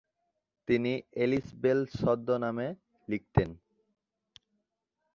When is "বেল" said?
1.61-1.79